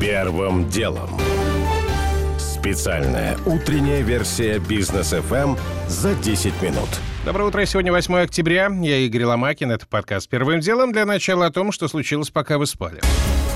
[0.00, 1.08] Первым делом.
[2.38, 6.88] Специальная утренняя версия бизнес FM за 10 минут.
[7.24, 7.64] Доброе утро.
[7.64, 8.70] Сегодня 8 октября.
[8.82, 9.72] Я Игорь Ломакин.
[9.72, 10.92] Это подкаст «Первым делом».
[10.92, 13.00] Для начала о том, что случилось, пока вы спали.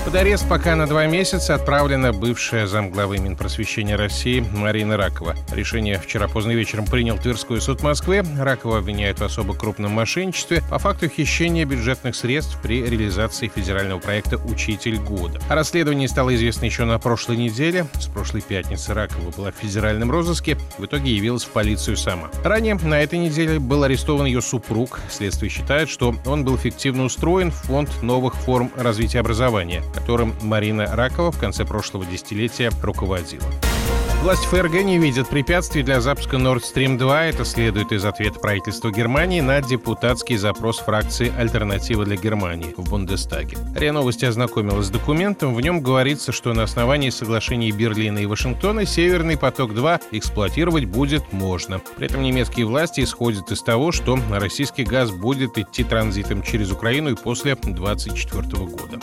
[0.03, 5.35] Под арест пока на два месяца отправлена бывшая замглавы Минпросвещения России Марина Ракова.
[5.51, 8.23] Решение вчера поздно вечером принял Тверской суд Москвы.
[8.39, 14.37] Ракова обвиняют в особо крупном мошенничестве по факту хищения бюджетных средств при реализации федерального проекта
[14.37, 15.39] «Учитель года».
[15.47, 17.85] О расследовании стало известно еще на прошлой неделе.
[17.99, 20.57] С прошлой пятницы Ракова была в федеральном розыске.
[20.79, 22.31] В итоге явилась в полицию сама.
[22.43, 24.99] Ранее на этой неделе был арестован ее супруг.
[25.11, 30.95] Следствие считает, что он был фиктивно устроен в фонд новых форм развития образования которым Марина
[30.95, 33.45] Ракова в конце прошлого десятилетия руководила.
[34.21, 37.25] Власть ФРГ не видит препятствий для запуска Nord Stream 2.
[37.25, 43.57] Это следует из ответа правительства Германии на депутатский запрос фракции «Альтернатива для Германии» в Бундестаге.
[43.75, 45.55] РИА Новости ознакомилась с документом.
[45.55, 51.81] В нем говорится, что на основании соглашений Берлина и Вашингтона «Северный поток-2» эксплуатировать будет можно.
[51.97, 57.09] При этом немецкие власти исходят из того, что российский газ будет идти транзитом через Украину
[57.09, 58.99] и после 2024 года.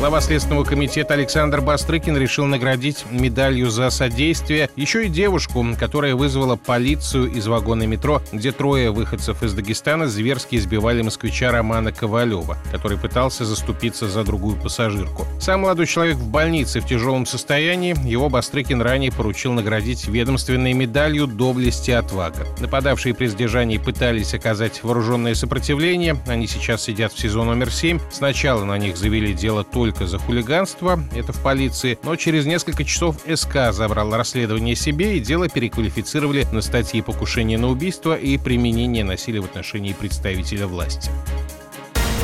[0.00, 6.56] Глава Следственного комитета Александр Бастрыкин решил наградить медалью за содействие еще и девушку, которая вызвала
[6.56, 12.98] полицию из вагона метро, где трое выходцев из Дагестана зверски избивали москвича Романа Ковалева, который
[12.98, 15.26] пытался заступиться за другую пассажирку.
[15.40, 17.96] Сам молодой человек в больнице в тяжелом состоянии.
[18.06, 22.44] Его Бастрыкин ранее поручил наградить ведомственной медалью доблести отвага.
[22.58, 26.16] Нападавшие при сдержании пытались оказать вооруженное сопротивление.
[26.26, 28.00] Они сейчас сидят в СИЗО номер 7.
[28.10, 32.84] Сначала на них завели дело только только за хулиганство, это в полиции, но через несколько
[32.84, 39.04] часов СК забрал расследование себе и дело переквалифицировали на статьи покушения на убийство и применение
[39.04, 41.10] насилия в отношении представителя власти.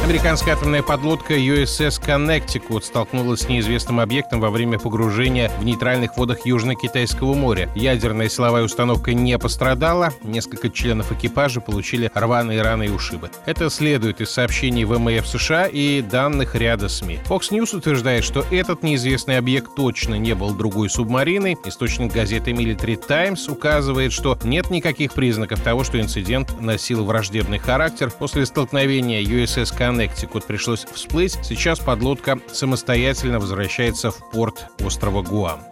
[0.03, 6.47] Американская атомная подлодка USS Connecticut столкнулась с неизвестным объектом во время погружения в нейтральных водах
[6.47, 7.69] Южно-Китайского моря.
[7.77, 13.31] Ядерная силовая установка не пострадала, несколько членов экипажа получили рваные раны и ушибы.
[13.45, 17.21] Это следует из сообщений ВМФ США и данных ряда СМИ.
[17.29, 21.57] Fox News утверждает, что этот неизвестный объект точно не был другой субмариной.
[21.67, 28.11] Источник газеты Military Times указывает, что нет никаких признаков того, что инцидент носил враждебный характер.
[28.11, 35.63] После столкновения USS Connecticut Коннектикут пришлось всплыть, сейчас подлодка самостоятельно возвращается в порт острова Гуам.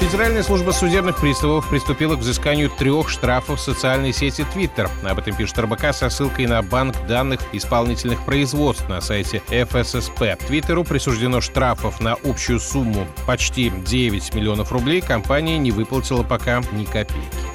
[0.00, 4.90] Федеральная служба судебных приставов приступила к взысканию трех штрафов социальной сети Twitter.
[5.08, 10.36] Об этом пишет РБК со ссылкой на банк данных исполнительных производств на сайте ФССП.
[10.44, 15.02] Твиттеру присуждено штрафов на общую сумму почти 9 миллионов рублей.
[15.02, 17.51] Компания не выплатила пока ни копейки.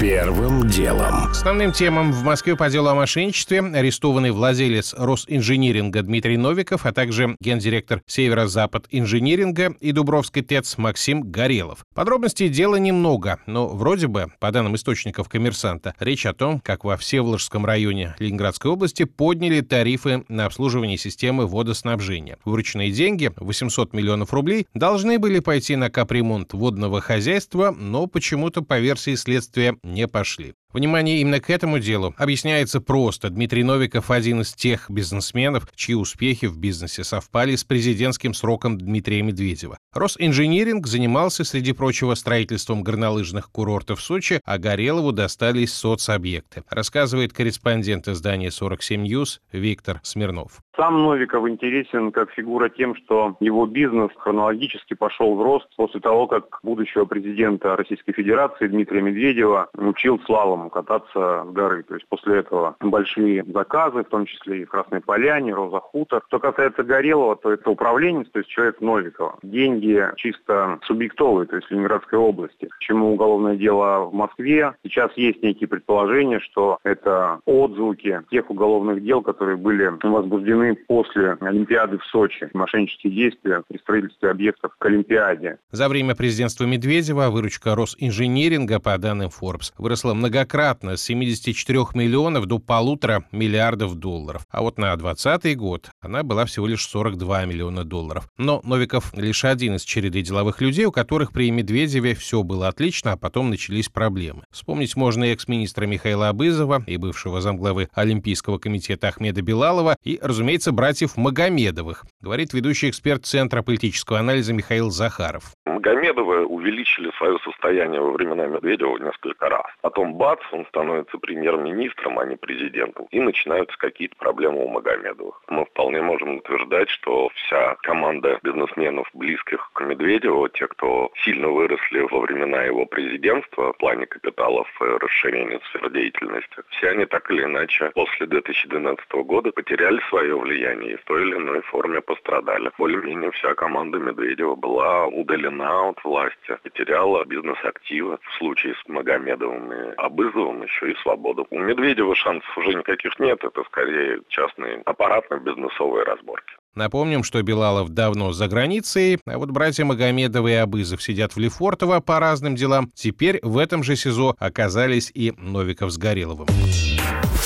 [0.00, 1.30] Первым делом.
[1.30, 7.36] Основным темам в Москве по делу о мошенничестве арестованный владелец Росинжиниринга Дмитрий Новиков, а также
[7.38, 11.84] гендиректор Северо-Запад инжиниринга и Дубровской ТЭЦ Максим Горелов.
[11.94, 16.96] Подробностей дела немного, но вроде бы, по данным источников коммерсанта, речь о том, как во
[16.96, 22.38] Всеволожском районе Ленинградской области подняли тарифы на обслуживание системы водоснабжения.
[22.46, 28.78] Вырученные деньги, 800 миллионов рублей, должны были пойти на капремонт водного хозяйства, но почему-то по
[28.78, 30.54] версии следствия не пошли.
[30.72, 33.28] Внимание именно к этому делу объясняется просто.
[33.28, 39.20] Дмитрий Новиков– один из тех бизнесменов, чьи успехи в бизнесе совпали с президентским сроком Дмитрия
[39.22, 39.78] Медведева.
[39.92, 48.52] Росинжиниринг занимался, среди прочего, строительством горнолыжных курортов Сочи, а Горелову достались соцобъекты, рассказывает корреспондент издания
[48.52, 50.60] 47 News Виктор Смирнов.
[50.76, 56.28] Сам Новиков интересен как фигура тем, что его бизнес хронологически пошел в рост после того,
[56.28, 61.82] как будущего президента Российской Федерации Дмитрия Медведева учил слалом кататься с горы.
[61.84, 66.22] То есть после этого большие заказы, в том числе и в Красной Поляне, Роза Хутор.
[66.26, 69.38] Что касается Горелого, то это управленец, то есть человек Новикова.
[69.42, 72.68] Деньги чисто субъектовые, то есть Ленинградской области.
[72.78, 74.74] Почему уголовное дело в Москве?
[74.84, 81.98] Сейчас есть некие предположения, что это отзвуки тех уголовных дел, которые были возбуждены после Олимпиады
[81.98, 82.50] в Сочи.
[82.52, 85.58] Мошеннические действия при строительстве объектов к Олимпиаде.
[85.70, 92.58] За время президентства Медведева выручка Росинжиниринга, по данным Forbes, выросла многократно с 74 миллионов до
[92.58, 94.42] полутора миллиардов долларов.
[94.50, 98.28] А вот на 2020 год она была всего лишь 42 миллиона долларов.
[98.36, 103.12] Но Новиков лишь один из череды деловых людей, у которых при Медведеве все было отлично,
[103.12, 104.44] а потом начались проблемы.
[104.50, 111.16] Вспомнить можно экс-министра Михаила Абызова и бывшего замглавы Олимпийского комитета Ахмеда Белалова и, разумеется, братьев
[111.16, 112.04] Магомедовых.
[112.20, 115.52] говорит ведущий эксперт Центра политического анализа Михаил Захаров.
[115.66, 119.66] Магомедовы увеличили свое состояние во времена Медведева несколько раз.
[119.80, 123.06] Потом бац, он становится премьер-министром, а не президентом.
[123.10, 125.42] И начинаются какие-то проблемы у Магомедовых.
[125.48, 132.00] Мы вполне можем утверждать, что вся команда бизнесменов, близких к Медведеву, те, кто сильно выросли
[132.00, 137.44] во времена его президентства в плане капиталов и расширения сфер деятельности, все они так или
[137.44, 142.70] иначе после 2012 года потеряли свое влияние и в той или иной форме пострадали.
[142.78, 146.29] Более-менее вся команда Медведева была удалена от власти,
[146.62, 151.46] потеряла бизнес-активы в случае с Магомедовым и Абызовым еще и свободу.
[151.50, 156.54] У Медведева шансов уже никаких нет, это скорее частные аппаратно-бизнесовые разборки.
[156.74, 162.00] Напомним, что Белалов давно за границей, а вот братья Магомедовы и Абызов сидят в Лефортово
[162.00, 162.88] по разным делам.
[162.94, 166.46] Теперь в этом же СИЗО оказались и Новиков с Гореловым.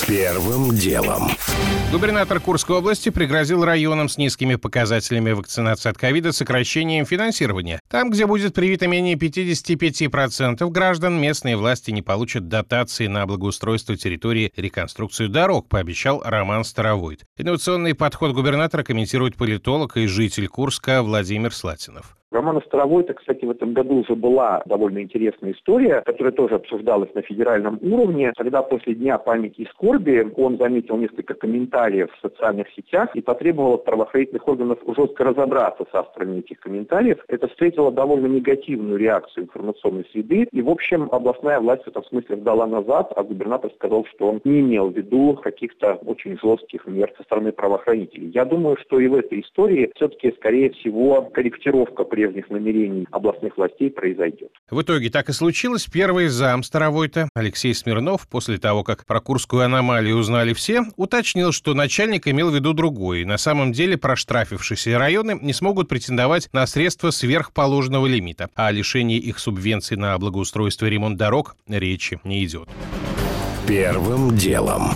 [0.07, 1.31] Первым делом.
[1.91, 7.79] Губернатор Курской области пригрозил районам с низкими показателями вакцинации от ковида сокращением финансирования.
[7.89, 14.51] Там, где будет привито менее 55% граждан, местные власти не получат дотации на благоустройство территории
[14.55, 17.23] реконструкцию дорог, пообещал Роман Старовойт.
[17.37, 22.17] Инновационный подход губернатора комментирует политолог и житель Курска Владимир Слатинов.
[22.35, 27.21] Романа Старовойта, кстати, в этом году уже была довольно интересная история, которая тоже обсуждалась на
[27.21, 33.15] федеральном уровне, когда после Дня памяти и скорби он заметил несколько комментариев в социальных сетях
[33.15, 37.23] и потребовал от правоохранительных органов жестко разобраться с авторами этих комментариев.
[37.29, 42.35] Это встретило довольно негативную реакцию информационной среды, и, в общем, областная власть в этом смысле
[42.35, 47.13] сдала назад, а губернатор сказал, что он не имел в виду каких-то очень жестких мер
[47.15, 48.29] со стороны правоохранителей.
[48.31, 53.57] Я думаю, что и в этой истории все-таки, скорее всего, корректировка при прежних намерений областных
[53.57, 54.49] властей произойдет.
[54.69, 55.85] В итоге так и случилось.
[55.85, 61.73] Первый зам Старовой-то Алексей Смирнов, после того, как про Курскую аномалию узнали все, уточнил, что
[61.73, 63.25] начальник имел в виду другое.
[63.25, 69.17] На самом деле проштрафившиеся районы не смогут претендовать на средства сверхположенного лимита, а о лишении
[69.17, 72.67] их субвенций на благоустройство и ремонт дорог речи не идет.
[73.67, 74.91] Первым делом.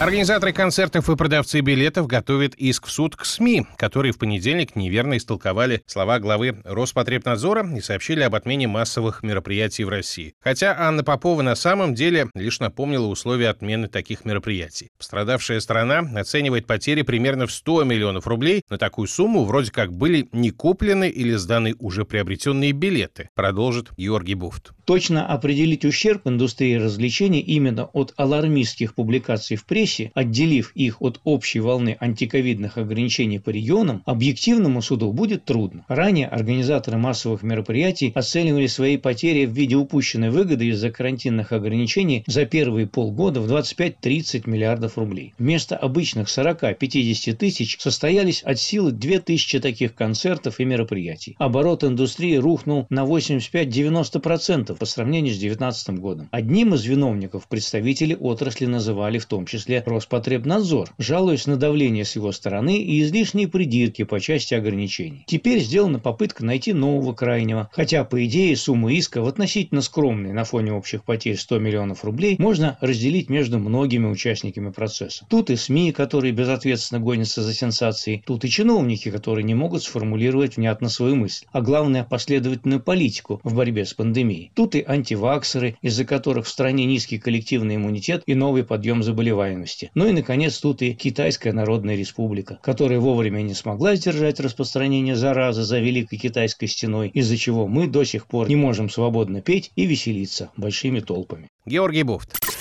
[0.00, 5.16] Организаторы концертов и продавцы билетов готовят иск в суд к СМИ, которые в понедельник неверно
[5.16, 10.34] истолковали слова главы Роспотребнадзора и сообщили об отмене массовых мероприятий в России.
[10.40, 14.90] Хотя Анна Попова на самом деле лишь напомнила условия отмены таких мероприятий.
[14.98, 18.62] Пострадавшая страна оценивает потери примерно в 100 миллионов рублей.
[18.68, 24.34] На такую сумму вроде как были не куплены или сданы уже приобретенные билеты, продолжит Георгий
[24.34, 24.72] Буфт.
[24.84, 31.60] Точно определить ущерб индустрии развлечений именно от алармистских публикаций в прессе, отделив их от общей
[31.60, 35.86] волны антиковидных ограничений по регионам, объективному суду будет трудно.
[35.88, 42.44] Ранее организаторы массовых мероприятий оценивали свои потери в виде упущенной выгоды из-за карантинных ограничений за
[42.44, 45.32] первые полгода в 25-30 миллиардов рублей.
[45.38, 51.36] Вместо обычных 40-50 тысяч состоялись от силы 2000 таких концертов и мероприятий.
[51.38, 56.28] Оборот индустрии рухнул на 85-90% по сравнению с 2019 годом.
[56.30, 62.32] Одним из виновников представители отрасли называли в том числе Роспотребнадзор, жалуясь на давление с его
[62.32, 65.24] стороны и излишние придирки по части ограничений.
[65.26, 70.44] Теперь сделана попытка найти нового крайнего, хотя по идее сумму иска в относительно скромной на
[70.44, 75.26] фоне общих потерь 100 миллионов рублей можно разделить между многими участниками процесса.
[75.28, 80.56] Тут и СМИ, которые безответственно гонятся за сенсацией, тут и чиновники, которые не могут сформулировать
[80.56, 84.50] внятно свою мысль, а главное последовательную политику в борьбе с пандемией.
[84.54, 89.90] Тут Тут и антиваксеры, из-за которых в стране низкий коллективный иммунитет и новый подъем заболеваемости.
[89.94, 95.64] Ну и, наконец, тут и Китайская Народная Республика, которая вовремя не смогла сдержать распространение заразы
[95.64, 99.84] за Великой Китайской стеной, из-за чего мы до сих пор не можем свободно петь и
[99.84, 101.48] веселиться большими толпами.
[101.66, 102.53] Георгий Буфт.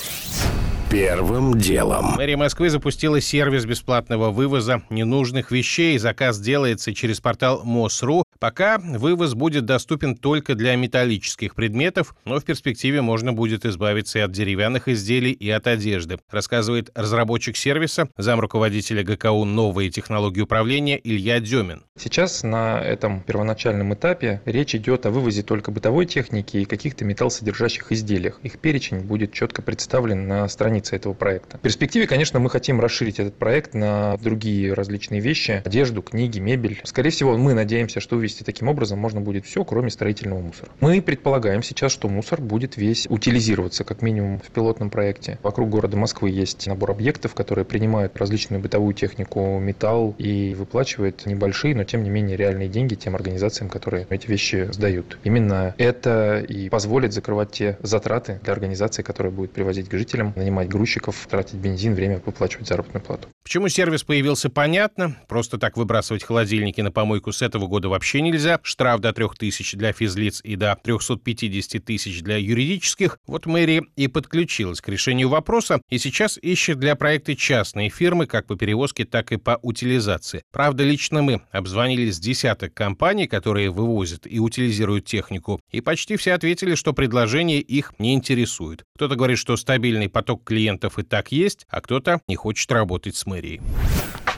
[0.93, 2.17] Первым делом.
[2.17, 5.97] Мэрия Москвы запустила сервис бесплатного вывоза ненужных вещей.
[5.97, 8.25] Заказ делается через портал МОСРУ.
[8.38, 14.21] Пока вывоз будет доступен только для металлических предметов, но в перспективе можно будет избавиться и
[14.21, 21.39] от деревянных изделий, и от одежды, рассказывает разработчик сервиса, замруководителя ГКУ «Новые технологии управления» Илья
[21.39, 21.81] Демин.
[21.97, 27.91] Сейчас на этом первоначальном этапе речь идет о вывозе только бытовой техники и каких-то металлосодержащих
[27.91, 28.39] изделиях.
[28.43, 31.57] Их перечень будет четко представлен на странице этого проекта.
[31.57, 36.81] В перспективе, конечно, мы хотим расширить этот проект на другие различные вещи, одежду, книги, мебель.
[36.83, 40.71] Скорее всего, мы надеемся, что вывести таким образом можно будет все, кроме строительного мусора.
[40.81, 45.39] Мы предполагаем сейчас, что мусор будет весь утилизироваться, как минимум в пилотном проекте.
[45.43, 51.75] Вокруг города Москвы есть набор объектов, которые принимают различную бытовую технику, металл и выплачивают небольшие,
[51.75, 55.19] но тем не менее реальные деньги тем организациям, которые эти вещи сдают.
[55.23, 60.69] Именно это и позволит закрывать те затраты для организации, которые будет привозить к жителям, нанимать
[60.73, 63.27] грузчиков, тратить бензин, время выплачивать заработную плату.
[63.43, 65.15] Почему сервис появился, понятно.
[65.27, 68.59] Просто так выбрасывать холодильники на помойку с этого года вообще нельзя.
[68.63, 73.19] Штраф до 3000 для физлиц и до 350 тысяч для юридических.
[73.27, 78.47] Вот мэрия и подключилась к решению вопроса и сейчас ищет для проекта частные фирмы как
[78.47, 80.43] по перевозке, так и по утилизации.
[80.51, 86.33] Правда, лично мы обзвонили с десяток компаний, которые вывозят и утилизируют технику, и почти все
[86.33, 88.83] ответили, что предложение их не интересует.
[88.95, 93.25] Кто-то говорит, что стабильный поток клиентов и так есть, а кто-то не хочет работать с
[93.25, 93.59] мэрией.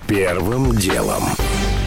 [0.07, 1.23] Первым делом.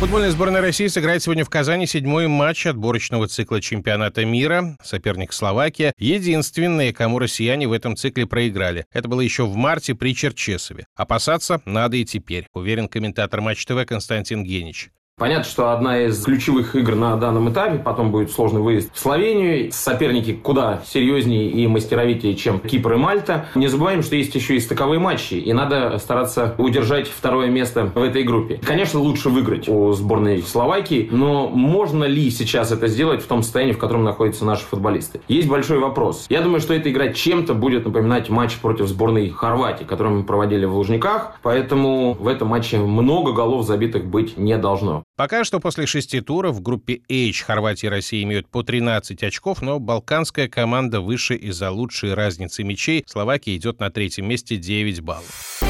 [0.00, 4.76] Футбольная сборная России сыграет сегодня в Казани седьмой матч отборочного цикла чемпионата мира.
[4.82, 5.94] Соперник Словакия.
[5.98, 8.84] Единственные, кому россияне в этом цикле проиграли.
[8.92, 10.84] Это было еще в марте при Черчесове.
[10.94, 14.90] Опасаться надо и теперь, уверен комментатор Матч ТВ Константин Генич.
[15.18, 19.72] Понятно, что одна из ключевых игр на данном этапе, потом будет сложный выезд в Словению.
[19.72, 23.46] Соперники куда серьезнее и мастеровитее, чем Кипр и Мальта.
[23.56, 28.00] Не забываем, что есть еще и стыковые матчи, и надо стараться удержать второе место в
[28.00, 28.60] этой группе.
[28.64, 33.72] Конечно, лучше выиграть у сборной Словакии, но можно ли сейчас это сделать в том состоянии,
[33.72, 35.20] в котором находятся наши футболисты?
[35.26, 36.26] Есть большой вопрос.
[36.28, 40.64] Я думаю, что эта игра чем-то будет напоминать матч против сборной Хорватии, который мы проводили
[40.64, 45.02] в Лужниках, поэтому в этом матче много голов забитых быть не должно.
[45.18, 49.62] Пока что после шести туров в группе H Хорватия и Россия имеют по 13 очков,
[49.62, 53.02] но балканская команда выше из-за лучшей разницы мячей.
[53.04, 55.60] Словакия идет на третьем месте 9 баллов.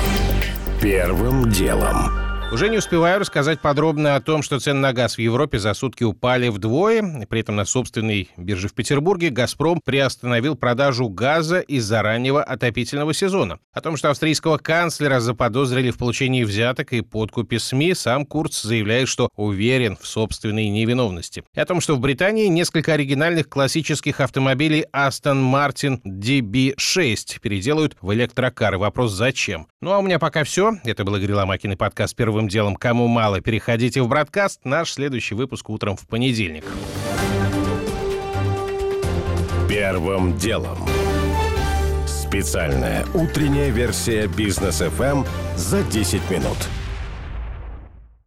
[0.83, 2.28] Первым делом.
[2.51, 6.03] Уже не успеваю рассказать подробно о том, что цены на газ в Европе за сутки
[6.03, 7.27] упали вдвое.
[7.29, 13.59] При этом на собственной бирже в Петербурге «Газпром» приостановил продажу газа из-за раннего отопительного сезона.
[13.75, 19.09] О том, что австрийского канцлера заподозрили в получении взяток и подкупе СМИ, сам Курц заявляет,
[19.09, 21.45] что уверен в собственной невиновности.
[21.55, 28.11] И о том, что в Британии несколько оригинальных классических автомобилей Aston Martin DB6 переделают в
[28.15, 28.79] электрокары.
[28.79, 29.67] Вопрос «Зачем?».
[29.83, 30.73] Ну а у меня пока все.
[30.85, 32.77] Это был Игорь Ломакин и подкаст «Первым делом».
[32.77, 34.61] Кому мало, переходите в бродкаст.
[34.65, 36.65] Наш следующий выпуск утром в понедельник.
[39.69, 40.79] Первым делом.
[42.07, 45.27] Специальная утренняя версия бизнес FM
[45.57, 46.57] за 10 минут.